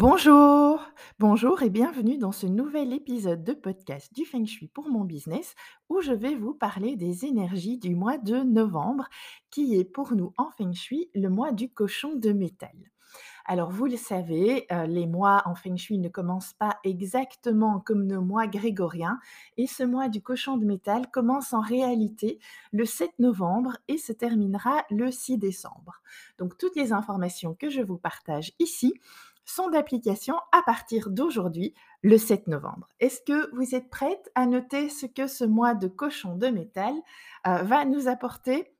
[0.00, 0.80] Bonjour,
[1.18, 5.54] bonjour et bienvenue dans ce nouvel épisode de podcast du Feng Shui pour mon business
[5.90, 9.10] où je vais vous parler des énergies du mois de novembre
[9.50, 12.72] qui est pour nous en Feng Shui le mois du cochon de métal.
[13.44, 18.06] Alors vous le savez, euh, les mois en Feng Shui ne commencent pas exactement comme
[18.06, 19.18] nos mois grégoriens
[19.56, 22.38] et ce mois du cochon de métal commence en réalité
[22.72, 26.00] le 7 novembre et se terminera le 6 décembre.
[26.38, 28.94] Donc toutes les informations que je vous partage ici
[29.68, 32.88] d'application à partir d'aujourd'hui, le 7 novembre.
[33.00, 36.94] Est-ce que vous êtes prête à noter ce que ce mois de cochon de métal
[37.46, 38.72] euh, va nous apporter?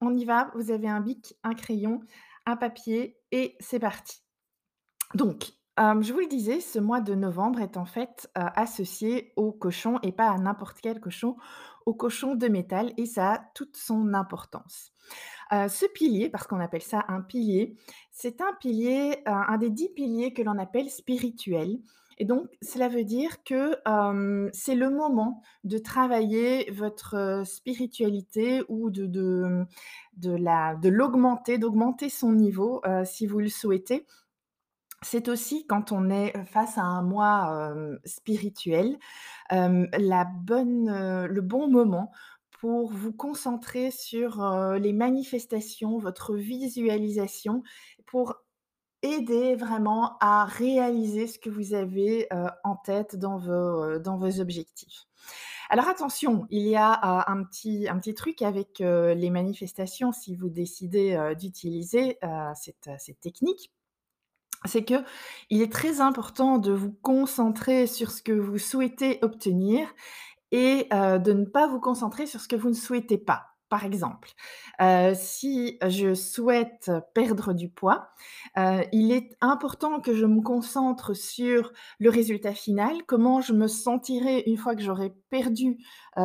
[0.00, 2.00] On y va, vous avez un bic, un crayon,
[2.46, 4.22] un papier et c'est parti.
[5.14, 9.98] Donc, je vous le disais, ce mois de novembre est en fait associé au cochon
[10.02, 11.36] et pas à n'importe quel cochon,
[11.86, 14.92] au cochon de métal et ça a toute son importance.
[15.50, 17.76] Ce pilier, parce qu'on appelle ça un pilier,
[18.10, 21.78] c'est un pilier, un des dix piliers que l'on appelle spirituel.
[22.18, 23.76] Et donc, cela veut dire que
[24.52, 29.66] c'est le moment de travailler votre spiritualité ou de, de,
[30.16, 34.06] de l'augmenter, d'augmenter son niveau si vous le souhaitez.
[35.04, 38.98] C'est aussi quand on est face à un mois spirituel,
[39.50, 42.10] la bonne, le bon moment
[42.60, 44.42] pour vous concentrer sur
[44.80, 47.62] les manifestations, votre visualisation,
[48.06, 48.36] pour
[49.02, 52.26] aider vraiment à réaliser ce que vous avez
[52.64, 55.04] en tête dans vos, dans vos objectifs.
[55.68, 60.48] Alors attention, il y a un, petit, un petit truc avec les manifestations si vous
[60.48, 62.18] décidez d'utiliser
[62.54, 63.70] cette, cette technique
[64.64, 65.04] c'est que
[65.50, 69.88] il est très important de vous concentrer sur ce que vous souhaitez obtenir
[70.52, 73.53] et de ne pas vous concentrer sur ce que vous ne souhaitez pas.
[73.68, 74.30] Par exemple,
[75.14, 78.10] si je souhaite perdre du poids,
[78.56, 84.44] il est important que je me concentre sur le résultat final, comment je me sentirai
[84.46, 85.78] une fois que j'aurai perdu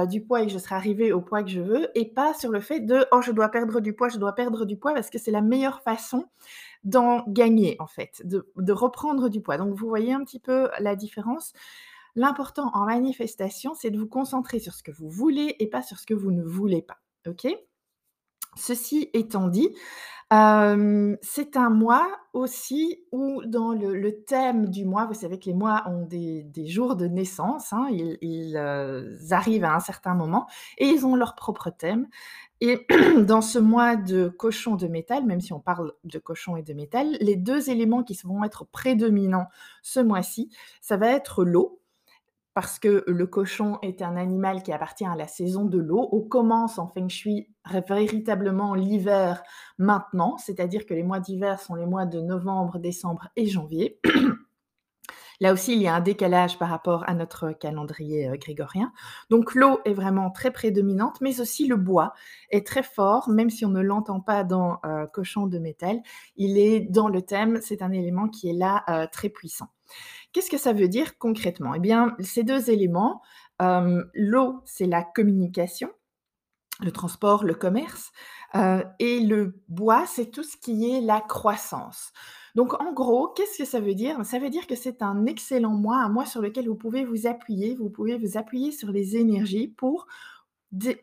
[0.09, 2.51] du poids et que je serai arrivée au poids que je veux, et pas sur
[2.51, 5.09] le fait de oh je dois perdre du poids, je dois perdre du poids parce
[5.09, 6.25] que c'est la meilleure façon
[6.83, 9.57] d'en gagner en fait, de reprendre du poids.
[9.57, 11.53] Donc vous voyez un petit peu la différence.
[12.15, 15.97] L'important en manifestation, c'est de vous concentrer sur ce que vous voulez et pas sur
[15.99, 16.97] ce que vous ne voulez pas.
[17.27, 17.47] OK?
[18.55, 19.69] Ceci étant dit,
[20.31, 25.83] c'est un mois aussi où dans le, thème du mois, vous savez que les mois
[25.87, 28.57] ont des, jours de naissance, hein, ils,
[29.31, 30.47] arrivent à un certain moment
[30.77, 32.07] et ils ont leur propre thème.
[32.61, 32.85] Et
[33.25, 36.73] dans ce mois de cochon de métal, même si on parle de cochon et de
[36.73, 39.47] métal, les deux éléments qui vont être prédominants
[39.81, 40.49] ce mois-ci,
[40.81, 41.78] ça va être l'eau
[42.59, 46.09] parce que le cochon est un animal qui appartient à la saison de l'eau.
[46.11, 47.47] On commence en feng shui
[47.87, 49.41] véritablement l'hiver
[49.77, 54.01] maintenant, c'est-à-dire que les mois d'hiver sont les mois de novembre, décembre et janvier.
[55.39, 58.91] Là aussi, il y a un décalage par rapport à notre calendrier euh, grégorien.
[59.29, 62.11] Donc l'eau est vraiment très prédominante, mais aussi le bois
[62.49, 66.01] est très fort, même si on ne l'entend pas dans euh, Cochon de métal.
[66.35, 69.69] Il est dans le thème, c'est un élément qui est là euh, très puissant.
[70.31, 71.73] Qu'est-ce que ça veut dire concrètement?
[71.73, 73.21] Eh bien, ces deux éléments,
[73.59, 75.89] l'eau, c'est la communication,
[76.81, 78.11] le transport, le commerce,
[78.99, 82.13] et le bois, c'est tout ce qui est la croissance.
[82.55, 84.25] Donc, en gros, qu'est-ce que ça veut dire?
[84.25, 87.27] Ça veut dire que c'est un excellent mois, un mois sur lequel vous pouvez vous
[87.27, 90.07] appuyer, vous pouvez vous appuyer sur les énergies pour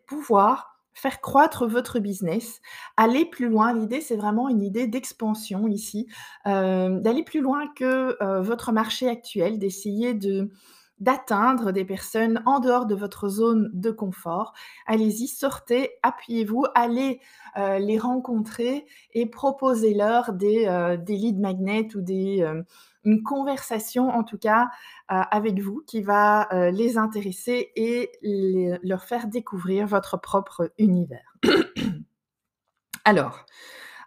[0.07, 2.61] pouvoir faire croître votre business,
[2.97, 3.75] aller plus loin.
[3.75, 6.09] L'idée, c'est vraiment une idée d'expansion ici,
[6.47, 10.51] euh, d'aller plus loin que euh, votre marché actuel, d'essayer de,
[10.99, 14.55] d'atteindre des personnes en dehors de votre zone de confort.
[14.87, 17.21] Allez-y, sortez, appuyez-vous, allez
[17.59, 22.43] euh, les rencontrer et proposez-leur des, des leads magnets ou des,
[23.07, 24.69] une conversation en tout cas
[25.09, 31.37] avec vous qui va les intéresser et leur faire découvrir votre propre univers.
[33.05, 33.47] Alors,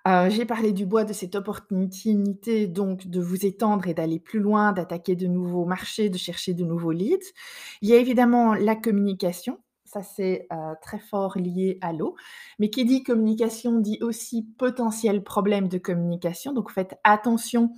[0.08, 4.40] euh, j'ai parlé du bois, de cette opportunité donc de vous étendre et d'aller plus
[4.40, 7.34] loin, d'attaquer de nouveaux marchés, de chercher de nouveaux leads.
[7.82, 9.60] Il y a évidemment la communication.
[9.92, 12.16] Ça, c'est euh, très fort lié à l'eau.
[12.60, 16.54] Mais qui dit communication dit aussi potentiel problème de communication.
[16.54, 17.72] Donc, faites attention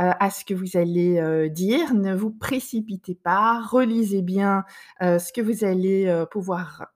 [0.00, 1.94] euh, à ce que vous allez dire.
[1.94, 3.60] Ne vous précipitez pas.
[3.62, 4.64] Relisez bien
[5.00, 6.86] ce que vous allez pouvoir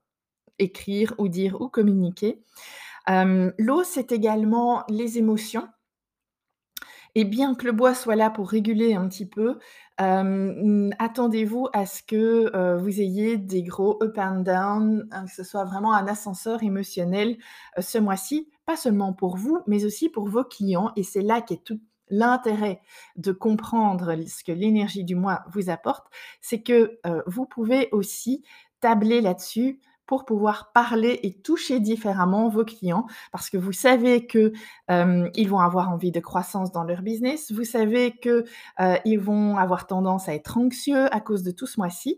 [0.59, 2.41] écrire ou dire ou communiquer
[3.57, 5.67] l'eau, c'est également les émotions
[7.17, 9.57] et bien que le bois soit là pour réguler un petit peu,
[9.97, 15.95] attendez-vous à ce que, vous ayez des gros up and down, que ce soit vraiment
[15.95, 17.39] un ascenseur émotionnel,
[17.79, 18.51] ce mois-ci.
[18.67, 21.79] Pas seulement pour vous, mais aussi pour vos clients et c'est là qu'est tout
[22.09, 22.81] l'intérêt
[23.15, 26.05] de comprendre ce que l'énergie du mois vous apporte,
[26.39, 28.43] c'est que, vous pouvez aussi
[28.79, 34.53] tabler là-dessus pour pouvoir parler et toucher différemment vos clients parce que vous savez que
[34.89, 38.45] ils vont avoir envie de croissance dans leur business, vous savez que
[39.05, 42.17] ils vont avoir tendance à être anxieux à cause de tout ce mois-ci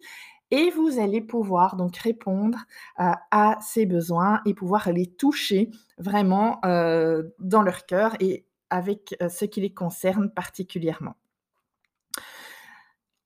[0.51, 2.59] et vous allez pouvoir donc répondre
[2.97, 9.61] à ces besoins et pouvoir les toucher vraiment dans leur cœur et avec ce qui
[9.61, 11.15] les concerne particulièrement.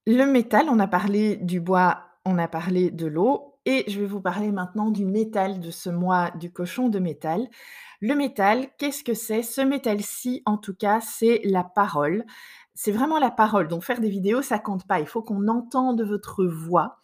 [0.05, 3.52] Le métal, on a parlé du bois, on a parlé de l'eau.
[3.65, 7.47] Et je vais vous parler maintenant du métal de ce mois du cochon de métal.
[8.01, 9.43] Le métal, qu'est-ce que c'est?
[9.43, 12.25] Ce métal-ci, en tout cas, c'est la parole.
[12.73, 13.67] C'est vraiment la parole.
[13.69, 14.99] Donc faire des vidéos, ça compte pas.
[14.99, 16.97] Il faut qu'on entende votre voix.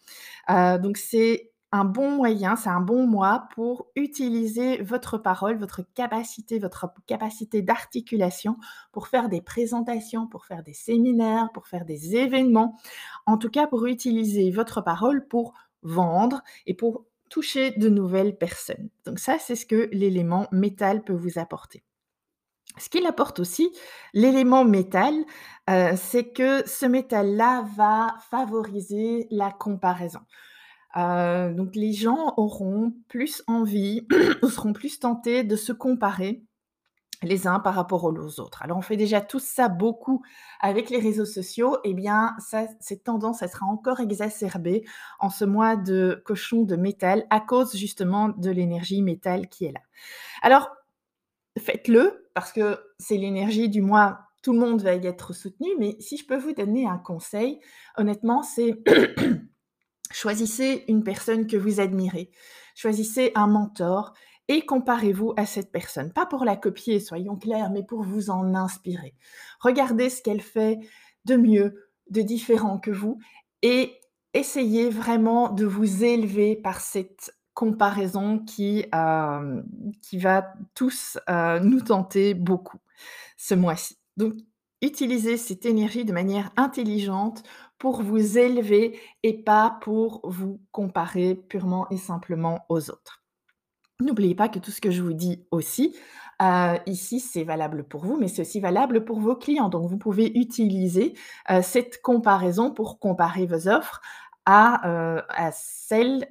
[0.50, 5.82] Euh, donc c'est un bon moyen, c'est un bon mois pour utiliser votre parole, votre
[5.94, 8.56] capacité, votre capacité d'articulation
[8.92, 12.76] pour faire des présentations, pour faire des séminaires, pour faire des événements.
[13.24, 18.90] En tout cas, pour utiliser votre parole pour vendre et pour toucher de nouvelles personnes.
[19.04, 21.84] Donc ça, c'est ce que l'élément métal peut vous apporter.
[22.78, 23.70] Ce qu'il apporte aussi,
[24.14, 25.14] l'élément métal,
[25.68, 30.20] euh, c'est que ce métal-là va favoriser la comparaison.
[30.96, 34.06] Euh, donc les gens auront plus envie,
[34.48, 36.42] seront plus tentés de se comparer
[37.22, 38.62] les uns par rapport aux autres.
[38.62, 40.22] Alors on fait déjà tout ça beaucoup
[40.60, 42.36] avec les réseaux sociaux, et eh bien
[42.80, 44.84] cette tendance, sera encore exacerbée
[45.18, 49.72] en ce mois de cochon de métal à cause justement de l'énergie métal qui est
[49.72, 49.80] là.
[50.42, 50.70] Alors
[51.58, 55.96] faites-le parce que c'est l'énergie du mois, tout le monde va y être soutenu, mais
[56.00, 57.60] si je peux vous donner un conseil,
[57.96, 58.82] honnêtement, c'est
[60.12, 62.30] choisissez une personne que vous admirez,
[62.74, 64.14] choisissez un mentor
[64.50, 66.12] et comparez-vous à cette personne.
[66.12, 69.14] Pas pour la copier, soyons clairs, mais pour vous en inspirer.
[69.60, 70.80] Regardez ce qu'elle fait
[71.24, 73.20] de mieux, de différent que vous
[73.62, 74.00] et
[74.34, 79.62] essayez vraiment de vous élever par cette comparaison qui, euh,
[80.14, 82.78] va tous euh, nous tenter beaucoup
[83.36, 83.98] ce mois-ci.
[84.16, 84.34] Donc,
[84.82, 87.44] utilisez cette énergie de manière intelligente
[87.78, 93.19] pour vous élever et pas pour vous comparer purement et simplement aux autres.
[94.00, 95.94] N'oubliez pas que tout ce que je vous dis aussi,
[96.40, 99.68] euh, ici, c'est valable pour vous, mais c'est aussi valable pour vos clients.
[99.68, 101.14] Donc, vous pouvez utiliser
[101.50, 104.00] euh, cette comparaison pour comparer vos offres
[104.46, 105.20] à, euh,
[105.52, 106.26] celles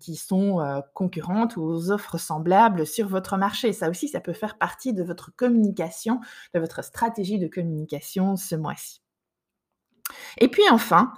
[0.00, 3.72] qui sont concurrentes ou aux offres semblables sur votre marché.
[3.72, 6.20] Ça aussi, ça peut faire partie de votre communication,
[6.54, 9.00] de votre stratégie de communication ce mois-ci.
[10.38, 11.12] Et puis enfin,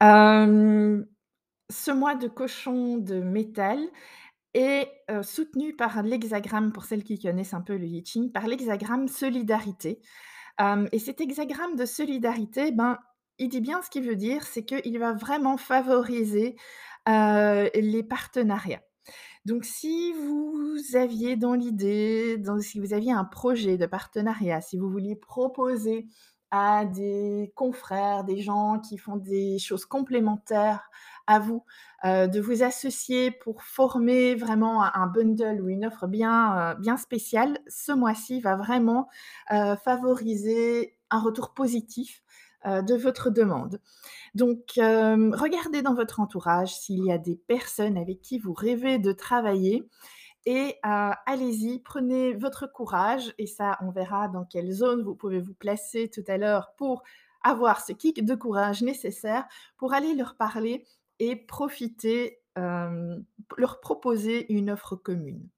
[0.00, 3.78] ce mois de cochon de métal,
[4.54, 4.88] est
[5.22, 10.00] soutenu par l'hexagramme, pour celles qui connaissent un peu le I par l'hexagramme solidarité.
[10.92, 12.98] et cet hexagramme de solidarité, ben,
[13.38, 16.56] il dit bien ce qu'il veut dire, c'est qu'il va vraiment favoriser
[17.06, 18.82] les partenariats.
[19.44, 24.88] Donc si vous aviez dans l'idée, si vous aviez un projet de partenariat, si vous
[24.88, 26.06] vouliez proposer
[26.52, 30.88] à des confrères, des gens qui font des choses complémentaires
[31.32, 31.64] à vous,
[32.04, 36.98] euh, de vous associer pour former vraiment un, bundle ou une offre bien, euh, bien
[36.98, 39.08] spéciale, ce mois-ci va vraiment
[39.50, 42.22] euh, favoriser un retour positif
[42.64, 43.80] de votre demande.
[44.36, 49.10] Donc, regardez dans votre entourage s'il y a des personnes avec qui vous rêvez de
[49.10, 49.82] travailler
[50.46, 55.54] et allez-y, prenez votre courage et ça, on verra dans quelle zone vous pouvez vous
[55.54, 57.02] placer tout à l'heure pour
[57.42, 59.44] avoir ce kick de courage nécessaire
[59.76, 60.84] pour aller leur parler
[61.22, 65.48] et profiter, leur proposer une offre commune.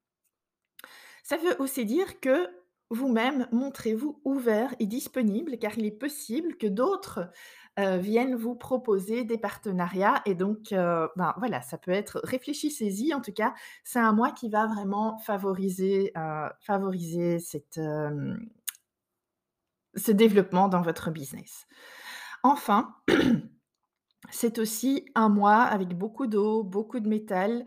[1.23, 2.51] Ça veut aussi dire que
[2.91, 7.31] vous-même, montrez-vous ouvert et disponible car il est possible que d'autres,
[7.79, 13.33] viennent vous proposer des partenariats et donc ben, voilà, ça peut être réfléchissez-y en tout
[13.33, 16.13] cas, c'est un mois qui va vraiment favoriser,
[16.61, 17.81] favoriser cette,
[19.97, 21.67] ce développement dans votre business.
[22.43, 22.95] Enfin,
[24.31, 27.65] c'est aussi un mois avec beaucoup d'eau, beaucoup de métal,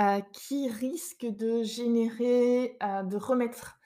[0.00, 3.78] heu, qui risque de générer, heu, de remettre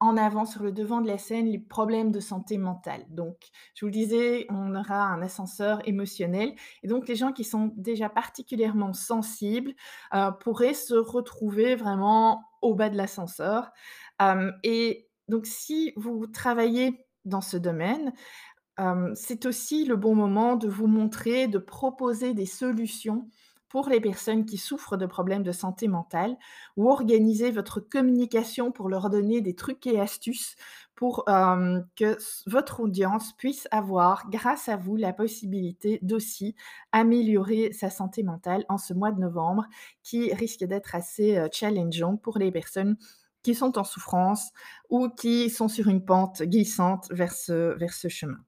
[0.00, 3.06] en avant sur le devant de la scène les problèmes de santé mentale.
[3.10, 3.36] Donc,
[3.74, 7.72] je vous le disais, on aura un ascenseur émotionnel et donc les gens qui sont
[7.76, 9.74] déjà particulièrement sensibles,
[10.14, 13.70] heu, pourraient se retrouver vraiment au bas de l'ascenseur.
[14.62, 18.12] Et donc si vous travaillez dans ce domaine,
[19.14, 23.28] C'est aussi le bon moment de vous montrer, de proposer des solutions
[23.68, 26.36] pour les personnes qui souffrent de problèmes de santé mentale
[26.76, 30.56] ou organiser votre communication pour leur donner des trucs et astuces
[30.96, 36.56] pour, que votre audience puisse avoir, grâce à vous, la possibilité d'aussi
[36.92, 39.66] améliorer sa santé mentale en ce mois de novembre
[40.02, 42.96] qui risque d'être assez, heu, challengeant pour les personnes
[43.42, 44.50] qui sont en souffrance
[44.90, 48.38] ou qui sont sur une pente glissante vers ce chemin.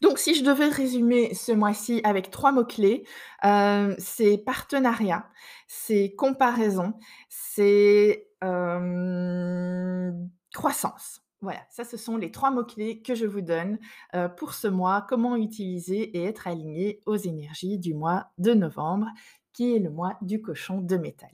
[0.00, 3.04] Donc si je devais résumer ce mois-ci avec 3 mots-clés,
[3.44, 5.26] heu, c'est partenariat,
[5.66, 6.94] c'est comparaison,
[7.28, 11.22] c'est, hem, croissance.
[11.42, 13.78] Voilà, ça ce sont les 3 mots-clés que je vous donne,
[14.14, 15.06] heu, pour ce mois.
[15.08, 19.06] Comment utiliser et être aligné aux énergies du mois de novembre,
[19.52, 21.30] qui est le mois du cochon de métal.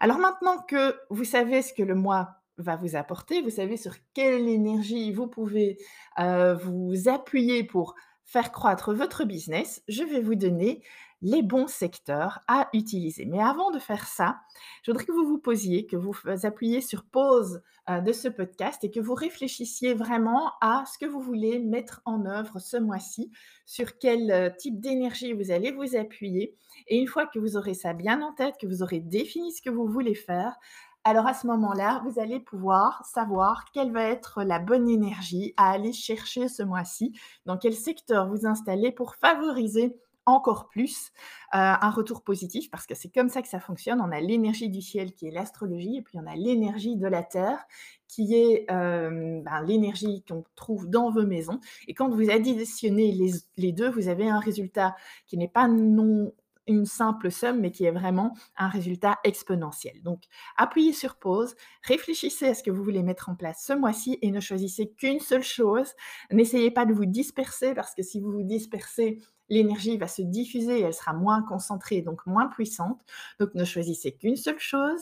[0.00, 3.94] Alors maintenant que vous savez ce que le mois va vous apporter, vous savez sur
[4.14, 5.78] quelle énergie vous pouvez,
[6.18, 10.82] heu, vous appuyer pour faire croître votre business, je vais vous donner
[11.22, 13.26] les bons secteurs à utiliser.
[13.26, 14.40] Mais avant de faire ça,
[14.82, 16.14] je voudrais que vous vous posiez, que vous
[16.44, 21.06] appuyiez sur pause, heu, de ce podcast et que vous réfléchissiez vraiment à ce que
[21.10, 23.30] vous voulez mettre en œuvre ce mois-ci,
[23.66, 26.56] sur quel, heu, type d'énergie vous allez vous appuyer.
[26.86, 29.60] Et une fois que vous aurez ça bien en tête, que vous aurez défini ce
[29.60, 30.56] que vous voulez faire,
[31.04, 35.70] alors à ce moment-là, vous allez pouvoir savoir quelle va être la bonne énergie à
[35.70, 41.08] aller chercher ce mois-ci, dans quel secteur vous installer pour favoriser encore plus,
[41.54, 44.00] heu, un retour positif parce que c'est comme ça que ça fonctionne.
[44.00, 47.22] On a l'énergie du ciel qui est l'astrologie et puis on a l'énergie de la
[47.22, 47.58] terre
[48.06, 53.32] qui est, hem, ben, l'énergie qu'on trouve dans vos maisons et quand vous additionnez les
[53.56, 54.94] les 2, vous avez un résultat
[55.26, 56.32] qui n'est pas non
[56.70, 60.00] une simple somme, mais qui est vraiment un résultat exponentiel.
[60.02, 60.22] Donc,
[60.56, 64.30] appuyez sur pause, réfléchissez à ce que vous voulez mettre en place ce mois-ci et
[64.30, 65.92] ne choisissez qu'une seule chose.
[66.30, 70.80] N'essayez pas de vous disperser parce que si vous vous dispersez, l'énergie va se diffuser
[70.80, 73.00] elle sera moins concentrée, donc moins puissante.
[73.40, 75.00] Donc, ne choisissez qu'une seule chose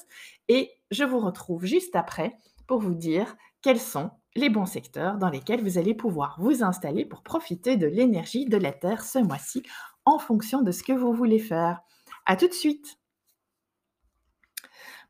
[0.49, 5.31] et je vous retrouve juste après pour vous dire quels sont les bons secteurs dans
[5.31, 9.63] lesquels vous allez pouvoir vous installer pour profiter de l'énergie de la Terre ce mois-ci
[10.15, 11.81] en fonction de ce que vous voulez faire.
[12.27, 12.99] À tout de suite.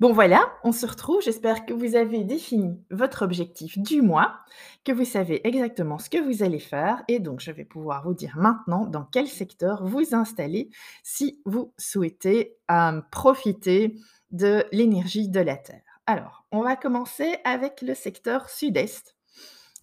[0.00, 1.21] Bon voilà, on se retrouve.
[1.23, 4.38] J'espère que vous avez défini votre objectif du mois,
[4.85, 8.14] que vous savez exactement ce que vous allez faire et donc je vais pouvoir vous
[8.14, 10.71] dire maintenant dans quel secteur vous installer
[11.02, 13.97] si vous souhaitez, hem, profiter
[14.31, 15.83] de l'énergie de la Terre.
[16.07, 19.18] Alors, on va commencer avec le secteur sud-est.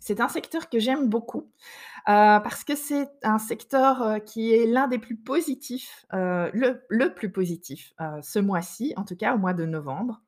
[0.07, 4.67] C'est un secteur que j'aime beaucoup, heu, parce que c'est un secteur, heu, qui est
[4.67, 9.53] l'un des plus positifs, heu, le plus positif, ce mois-ci, en tout cas au mois
[9.55, 10.21] de novembre.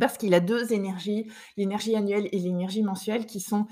[0.00, 3.66] Parce qu'il a 2 énergies, l'énergie annuelle et l'énergie mensuelle qui sont,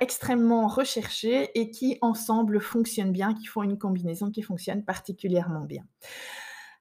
[0.00, 5.84] extrêmement recherchées et qui ensemble fonctionnent bien, qui font une combinaison qui fonctionne particulièrement bien.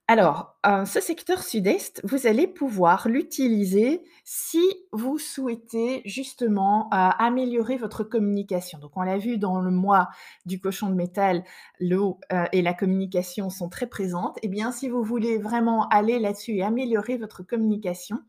[0.09, 4.59] Alors, ce secteur sud-est, vous allez pouvoir l'utiliser si
[4.91, 8.79] vous souhaitez justement, heu, améliorer votre communication.
[8.79, 10.09] Donc on l'a vu dans le mois
[10.45, 11.43] du cochon de métal,
[11.79, 14.37] l'eau, heu, et la communication sont très présentes.
[14.43, 18.19] Et bien, si vous voulez vraiment aller là-dessus et améliorer votre communication,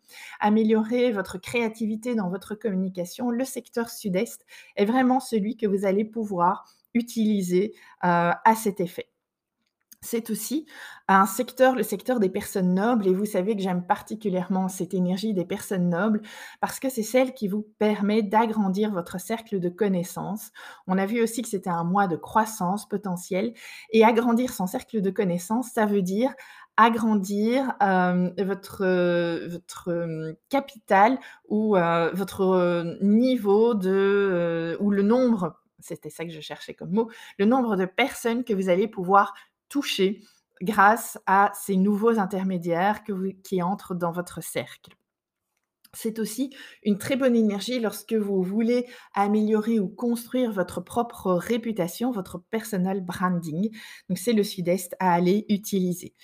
[0.41, 6.05] améliorer votre créativité dans votre communication, le secteur sud-est est vraiment celui que vous allez
[6.05, 7.73] pouvoir utiliser,
[8.05, 9.14] heu, à cet effet.
[10.05, 10.67] C'est aussi
[11.09, 15.33] un secteur, le secteur des personnes nobles et vous savez que j'aime particulièrement cette énergie
[15.33, 16.21] des personnes nobles
[16.61, 20.51] parce que c'est celle qui vous permet d'agrandir votre cercle de connaissances.
[20.87, 23.55] On a vu aussi que c'était un mois de croissance potentielle
[23.93, 26.35] et agrandir son cercle de connaissances, ça veut dire
[26.77, 28.85] agrandir, votre,
[29.47, 31.19] votre, capital
[31.49, 31.77] ou,
[32.13, 37.77] votre, niveau de, ou le nombre c'était ça que je cherchais comme mot, le nombre
[37.77, 39.35] de personnes que vous allez pouvoir
[39.75, 40.21] toucher
[40.63, 43.03] grâce à ces nouveaux intermédiaires
[43.43, 44.93] qui entrent dans votre cercle.
[45.93, 46.55] C'est aussi
[46.85, 53.01] une très bonne énergie lorsque vous voulez améliorer ou construire votre propre réputation, votre personal
[53.01, 53.69] branding.
[54.09, 56.15] Donc c'est le sud-est à aller utiliser.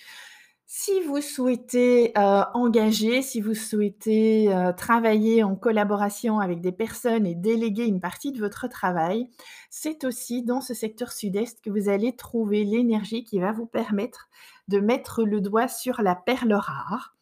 [0.73, 7.25] Si vous souhaitez euh, engager, si vous souhaitez euh, travailler en collaboration avec des personnes
[7.25, 9.27] et déléguer une partie de votre travail,
[9.69, 14.29] c'est aussi dans ce secteur sud-est que vous allez trouver l'énergie qui va vous permettre
[14.69, 17.17] de mettre le doigt sur la perle rare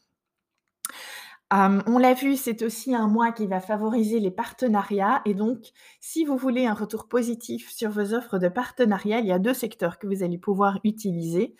[1.52, 5.60] on l'a vu, c'est aussi un mois qui va favoriser les partenariats et donc
[6.00, 9.56] si vous voulez un retour positif sur vos offres de partenariat, il y a deux
[9.56, 11.56] secteurs que vous allez pouvoir utiliser.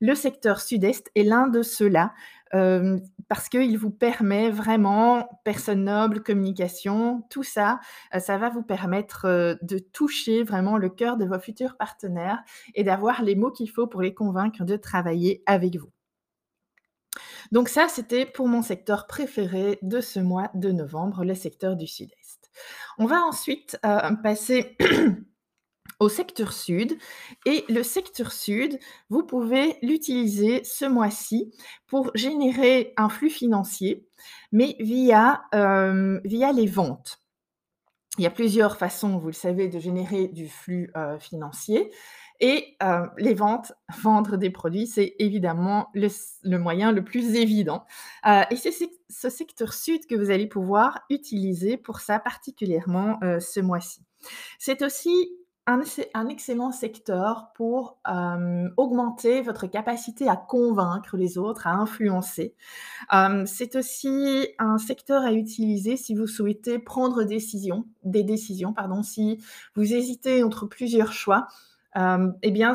[0.00, 2.14] Le secteur sud-est est l'un de ceux-là,
[3.28, 7.80] parce qu'il vous permet vraiment personne noble, communication, tout ça,
[8.18, 12.42] ça va vous permettre, de toucher vraiment le cœur de vos futurs partenaires
[12.74, 15.90] et d'avoir les mots qu'il faut pour les convaincre de travailler avec vous.
[17.52, 21.86] Donc ça, c'était pour mon secteur préféré de ce mois de novembre, le secteur du
[21.86, 22.50] sud-est.
[22.98, 24.76] On va ensuite euh, passer
[26.00, 26.96] au secteur sud.
[27.46, 28.78] Et le secteur sud,
[29.10, 31.52] vous pouvez l'utiliser ce mois-ci
[31.86, 34.06] pour générer un flux financier,
[34.52, 37.20] mais via, euh, via les ventes.
[38.18, 41.90] Il y a plusieurs façons, vous le savez, de générer du flux euh, financier.
[42.40, 43.72] Et euh, les ventes,
[44.02, 47.84] vendre des produits, c'est évidemment le, moyen le plus évident.
[48.26, 48.72] Euh, et c'est
[49.08, 54.00] ce secteur sud que vous allez pouvoir utiliser pour ça particulièrement euh, ce mois-ci.
[54.58, 55.30] C'est aussi
[55.66, 55.80] un,
[56.28, 57.98] excellent secteur pour
[58.76, 62.54] augmenter votre capacité à convaincre les autres, à influencer.
[63.46, 69.42] c'est aussi un secteur à utiliser si vous souhaitez prendre des décisions, pardon, si
[69.74, 71.48] vous hésitez entre plusieurs choix
[71.96, 72.74] eh bien,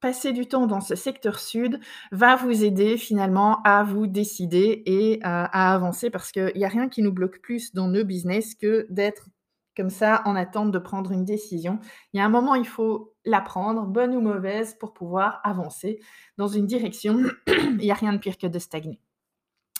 [0.00, 5.20] passer du temps dans ce secteur sud va vous aider finalement à vous décider et
[5.22, 8.86] à avancer parce qu'il n'y a rien qui nous bloque plus dans nos business que
[8.90, 9.28] d'être
[9.76, 11.78] comme ça en attente de prendre une décision.
[12.12, 16.00] Il y a un moment, il faut la prendre, bonne ou mauvaise, pour pouvoir avancer
[16.36, 17.22] dans une direction.
[17.46, 19.00] il n'y a rien de pire que de stagner.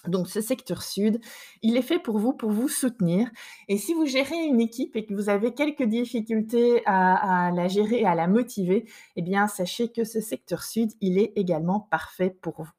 [0.09, 1.21] Donc ce secteur sud,
[1.63, 3.31] il est fait pour vous, pour vous soutenir.
[3.69, 8.05] Et si vous gérez une équipe et que vous avez quelques difficultés à, la gérer,
[8.05, 8.85] à la motiver,
[9.17, 12.71] eh bien sachez que ce secteur sud, il est également parfait pour vous.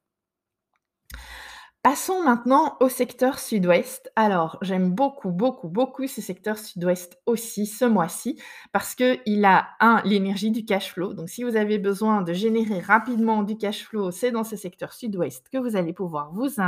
[1.82, 4.10] Passons maintenant au secteur sud-ouest.
[4.16, 8.40] Alors, j'aime beaucoup, beaucoup, beaucoup ce secteur sud-ouest aussi ce mois-ci
[8.72, 11.12] parce qu'il a, un, l'énergie du cash flow.
[11.12, 14.94] Donc, si vous avez besoin de générer rapidement du cash flow, c'est dans ce secteur
[14.94, 16.58] sud-ouest que vous allez pouvoir vous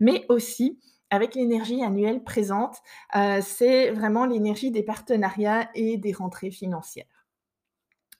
[0.00, 0.78] Mais aussi,
[1.10, 2.76] avec l'énergie annuelle présente,
[3.16, 7.20] euh, c'est vraiment l'énergie des partenariats et des rentrées financières.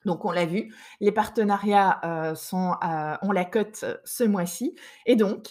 [0.05, 4.75] Donc on l'a vu, les partenariats euh, sont, euh, ont la cote euh, ce mois-ci.
[5.05, 5.49] Et donc,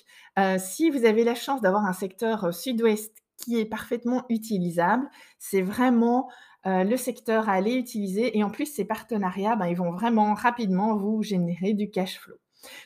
[0.58, 5.06] si vous avez la chance d'avoir un secteur sud-ouest qui est parfaitement utilisable,
[5.38, 6.30] c'est vraiment
[6.64, 8.38] le secteur à aller utiliser.
[8.38, 12.36] Et en plus, ces partenariats, ben, ils vont vraiment rapidement vous générer du cash flow.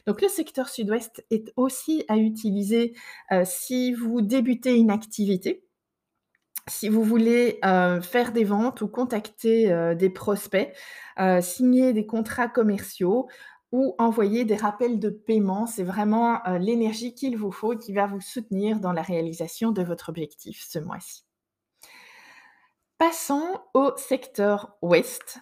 [0.07, 2.95] Donc le secteur sud-ouest est aussi à utiliser
[3.45, 5.65] si vous débutez une activité
[6.67, 10.73] si vous voulez faire des ventes ou contacter des prospects,
[11.41, 13.29] signer des contrats commerciaux
[13.73, 18.21] ou envoyer des rappels de paiement, c'est vraiment l'énergie qu'il vous faut qui va vous
[18.21, 21.25] soutenir dans la réalisation de votre objectif ce mois-ci.
[22.99, 25.41] Passons au secteur ouest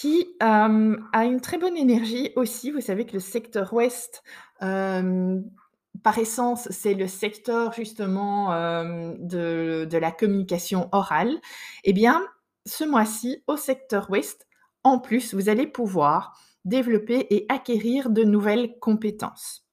[0.00, 0.66] qui a
[1.24, 2.70] une très bonne énergie aussi.
[2.70, 4.22] Vous savez que le secteur ouest
[4.58, 8.50] par essence, c'est le secteur justement
[9.18, 11.38] de, la communication orale,
[11.84, 12.24] eh bien,
[12.64, 14.46] ce mois-ci, au secteur ouest,
[14.84, 19.66] en plus, vous allez pouvoir développer et acquérir de nouvelles compétences,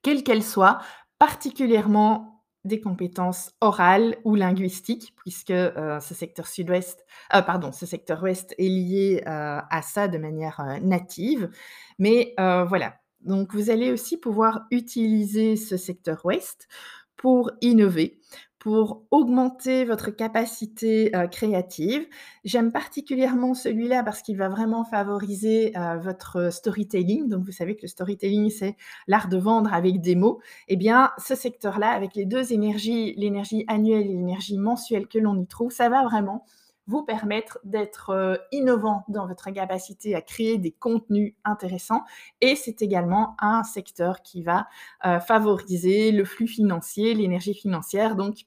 [0.00, 0.78] quelles qu'elles soient,
[1.18, 2.33] particulièrement
[2.64, 8.68] des compétences orales ou linguistiques, puisque ce secteur sud-ouest, euh, pardon, ce secteur ouest est
[8.68, 11.50] lié à ça de manière native.
[11.98, 16.68] Mais voilà, donc, vous allez aussi pouvoir utiliser ce secteur ouest
[17.16, 18.20] pour innover,
[18.64, 22.06] pour augmenter votre capacité créative.
[22.44, 27.28] J'aime particulièrement celui-là parce qu'il va vraiment favoriser votre storytelling.
[27.28, 30.40] Donc, vous savez que le storytelling, c'est l'art de vendre avec des mots.
[30.68, 35.38] Eh bien, ce secteur-là, avec les deux énergies, l'énergie annuelle et l'énergie mensuelle que l'on
[35.38, 36.46] y trouve, ça va vraiment
[36.86, 42.02] vous permettre d'être euh, innovant dans votre capacité à créer des contenus intéressants.
[42.40, 44.66] Et c'est également un secteur qui va
[45.04, 48.16] euh, favoriser le flux financier, l'énergie financière.
[48.16, 48.44] Donc,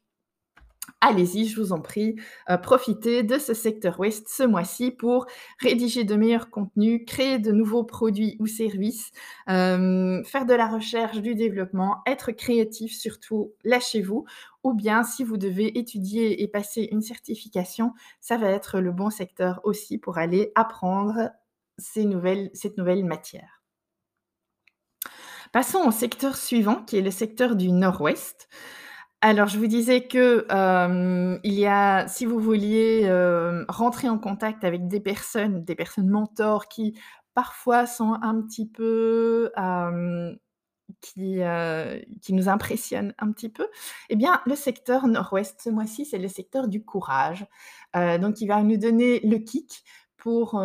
[1.02, 2.16] allez-y, je vous en prie,
[2.50, 5.26] heu, profitez de ce secteur ouest ce mois-ci pour
[5.60, 9.12] rédiger de meilleurs contenus, créer de nouveaux produits ou services,
[9.48, 14.26] hem, faire de la recherche, du développement, être créatif surtout, lâchez-vous
[14.64, 19.10] ou bien si vous devez étudier et passer une certification, ça va être le bon
[19.10, 21.32] secteur aussi pour aller apprendre
[21.78, 22.06] cette
[22.78, 23.62] nouvelle matière.
[25.52, 28.50] Passons au secteur suivant qui est le secteur du nord-ouest.
[29.22, 34.20] Alors, je vous disais que, hem, il y a si vous vouliez, hem, rentrer en
[34.20, 37.00] contact avec des personnes, des personnes mentors qui
[37.34, 40.38] parfois sont un petit peu, hem,
[41.02, 41.40] qui,
[42.22, 43.68] qui nous impressionnent un petit peu,
[44.10, 47.46] eh bien, le secteur nord-ouest ce mois-ci, c'est le secteur du courage.
[47.94, 49.84] Donc il va nous donner le kick
[50.18, 50.62] pour,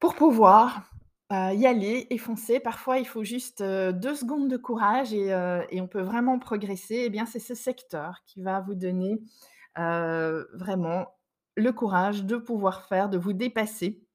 [0.00, 0.82] pour pouvoir
[1.30, 2.60] Y aller et foncer.
[2.60, 5.26] Parfois, il faut juste, heu, 2 secondes de courage et
[5.70, 7.02] et on peut vraiment progresser.
[7.06, 9.20] Eh bien, c'est ce secteur qui va vous donner,
[9.76, 11.08] vraiment
[11.56, 14.05] le courage de pouvoir faire, de vous dépasser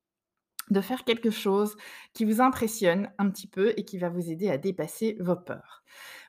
[0.71, 1.75] de faire quelque chose
[2.13, 5.84] qui vous impressionne un petit peu et qui va vous aider à dépasser vos peurs.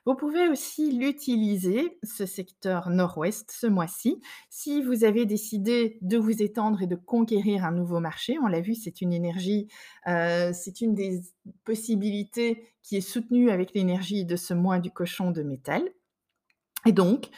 [0.05, 6.43] Vous pouvez aussi l'utiliser, ce secteur nord-ouest, ce mois-ci, si vous avez décidé de vous
[6.43, 8.37] étendre et de conquérir un nouveau marché.
[8.43, 9.69] On l'a vu, c'est une énergie,
[10.07, 11.21] heu, c'est une des
[11.63, 15.89] possibilités qui est soutenue avec l'énergie de ce mois du cochon de métal
[16.85, 17.29] et donc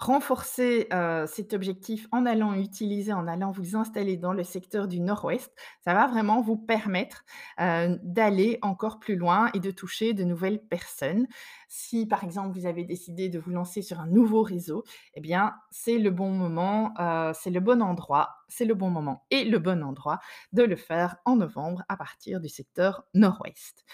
[0.00, 4.98] Renforcer, heu, cet objectif en allant utiliser, en allant vous installer dans le secteur du
[4.98, 5.52] nord-ouest,
[5.84, 7.22] ça va vraiment vous permettre,
[7.60, 11.26] heu, d'aller encore plus loin et de toucher de nouvelles personnes.
[11.72, 14.82] Si, par exemple, vous avez décidé de vous lancer sur un nouveau réseau,
[15.14, 19.24] eh bien, c'est le bon moment, heu, c'est le bon endroit, c'est le bon moment
[19.30, 20.18] et le bon endroit
[20.52, 23.84] de le faire en novembre à partir du secteur nord-ouest.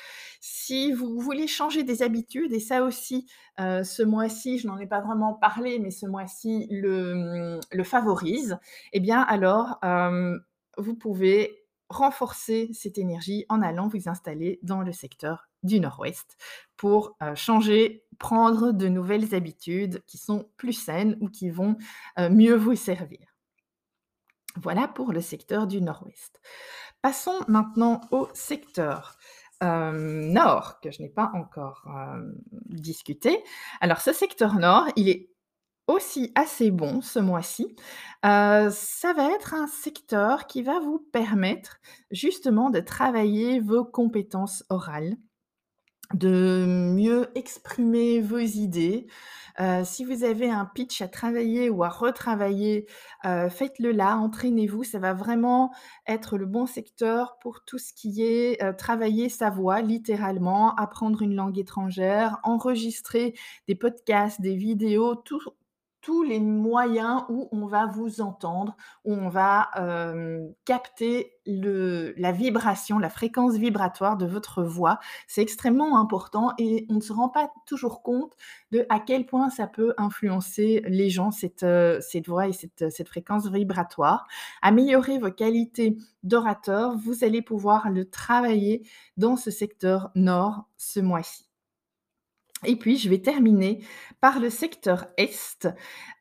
[0.40, 3.26] Si vous voulez changer des habitudes et ça aussi,
[3.60, 8.58] heu, ce mois-ci, je n'en ai pas vraiment parlé, mais ce mois-ci le, le favorise,
[8.94, 10.40] eh bien alors, hem,
[10.78, 16.36] vous pouvez renforcer cette énergie en allant vous installer dans le secteur du nord-ouest
[16.76, 21.76] pour, heu, changer, prendre de nouvelles habitudes qui sont plus saines ou qui vont,
[22.18, 23.20] heu, mieux vous servir.
[24.56, 26.40] Voilà pour le secteur du nord-ouest.
[27.02, 29.18] Passons maintenant au secteur
[29.62, 31.86] Hem, nord, que je n'ai pas encore,
[32.66, 33.42] discuté.
[33.80, 35.30] Alors ce secteur nord, il est
[35.86, 37.76] aussi assez bon ce mois-ci.
[38.24, 41.78] Heu, ça va être un secteur qui va vous permettre
[42.10, 45.16] justement de travailler vos compétences orales
[46.14, 49.06] de mieux exprimer vos idées.
[49.60, 52.86] Heu, si vous avez un pitch à travailler ou à retravailler,
[53.24, 54.84] heu, faites-le là, entraînez-vous.
[54.84, 55.72] Ça va vraiment
[56.06, 61.34] être le bon secteur pour tout ce qui est, travailler sa voix littéralement, apprendre une
[61.34, 63.34] langue étrangère, enregistrer
[63.66, 65.40] des podcasts, des vidéos, tout
[66.06, 73.00] tous les moyens où on va vous entendre, où on va, hem, capter la vibration,
[73.00, 75.00] la fréquence vibratoire de votre voix.
[75.26, 78.36] C'est extrêmement important et on ne se rend pas toujours compte
[78.70, 81.66] de à quel point ça peut influencer les gens, cette,
[82.00, 84.28] cette voix et cette, cette fréquence vibratoire.
[84.62, 91.45] Améliorer vos qualités d'orateur, vous allez pouvoir le travailler dans ce secteur nord ce mois-ci.
[92.66, 93.80] Et puis, je vais terminer
[94.20, 95.68] par le secteur Est,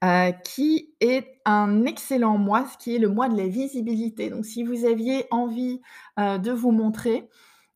[0.04, 4.30] heu, qui est un excellent mois, ce qui est le mois de la visibilité.
[4.30, 5.82] Donc si vous aviez envie,
[6.20, 7.30] heu, de vous montrer,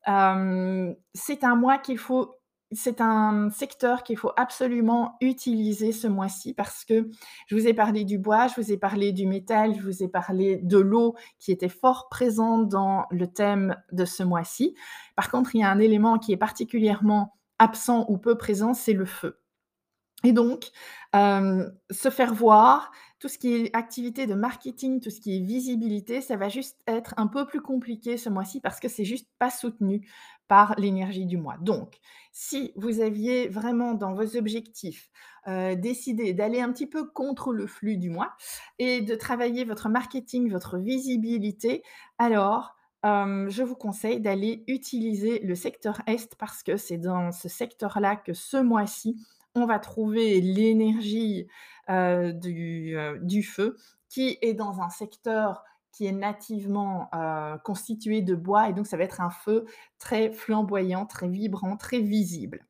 [0.08, 2.36] hem, c'est un mois qu'il faut
[2.72, 7.10] c'est un secteur qu'il faut absolument utiliser ce mois-ci parce que
[7.48, 10.08] je vous ai parlé du bois, je vous ai parlé du métal, je vous ai
[10.08, 14.76] parlé de l'eau qui était fort présente dans le thème de ce mois-ci.
[15.16, 18.94] Par contre, il y a un élément qui est particulièrement absent ou peu présent, c'est
[18.94, 19.40] le feu.
[20.24, 20.66] Et donc,
[21.14, 25.40] hem, se faire voir, tout ce qui est activité de marketing, tout ce qui est
[25.42, 29.28] visibilité, ça va juste être un peu plus compliqué ce mois-ci parce que c'est juste
[29.40, 30.08] pas soutenu
[30.48, 31.58] par l'énergie du mois.
[31.62, 31.98] Donc,
[32.32, 35.10] si vous aviez vraiment dans vos objectifs,
[35.48, 38.36] heu, décidé d'aller un petit peu contre le flux du mois
[38.78, 41.84] et de travailler votre marketing, votre visibilité,
[42.18, 48.16] alors Je vous conseille d'aller utiliser le secteur Est parce que c'est dans ce secteur-là
[48.16, 49.16] que ce mois-ci,
[49.56, 51.48] on va trouver l'énergie,
[51.88, 53.78] du, feu
[54.10, 57.10] qui est dans un secteur qui est nativement,
[57.64, 59.66] constitué de bois et donc ça va être un feu
[59.98, 62.69] très flamboyant, très vibrant, très visible.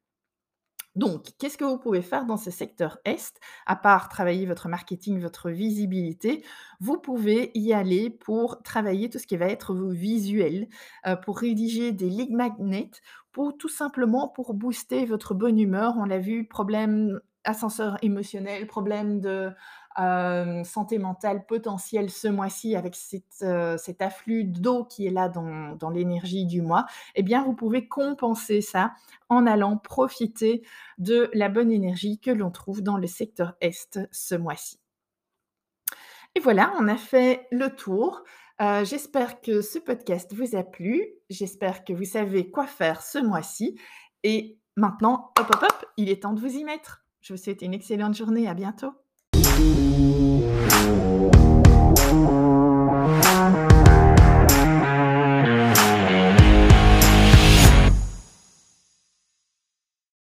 [0.95, 3.39] Donc, qu'est-ce que vous pouvez faire dans ce secteur Est?
[3.65, 6.43] À part travailler votre marketing, votre visibilité,
[6.80, 10.67] vous pouvez y aller pour travailler tout ce qui va être vos visuels,
[11.08, 12.89] heu, pour rédiger des lead magnets,
[13.32, 15.93] pour tout simplement pour booster votre bonne humeur.
[15.97, 19.52] On l'a vu, problème ascenseur émotionnel, problème de,
[19.97, 25.30] hem, santé mentale potentielle ce mois-ci avec cette, heu, cet afflux d'eau qui est là
[25.30, 28.93] dans l'énergie du mois, eh bien, vous pouvez compenser ça
[29.30, 30.63] en allant profiter
[30.97, 34.80] de la bonne énergie que l'on trouve dans le secteur est ce mois-ci.
[36.36, 38.23] Et voilà, on a fait le tour.
[38.62, 41.06] Heu, j'espère que ce podcast vous a plu.
[41.30, 43.80] J'espère que vous savez quoi faire ce mois-ci
[44.23, 47.04] et maintenant, hop, hop, hop, il est temps de vous y mettre.
[47.21, 48.47] Je vous souhaite une excellente journée.
[48.47, 48.93] À bientôt.
[49.61, 50.18] Ooh.